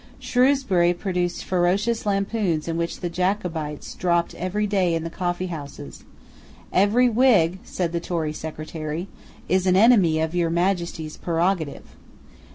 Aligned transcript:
Shrewsbury 0.17 0.95
produced 0.95 1.43
ferocious 1.43 2.07
lampoons 2.07 2.67
which 2.67 3.01
the 3.01 3.07
Jacobites 3.07 3.93
dropped 3.93 4.33
every 4.33 4.65
day 4.65 4.95
in 4.95 5.03
the 5.03 5.11
coffeehouses. 5.11 6.05
"Every 6.73 7.07
Whig," 7.07 7.59
said 7.63 7.91
the 7.91 7.99
Tory 7.99 8.33
Secretary, 8.33 9.07
"is 9.47 9.67
an 9.67 9.75
enemy 9.75 10.19
of 10.19 10.33
your 10.33 10.49
Majesty's 10.49 11.17
prerogative." 11.17 11.83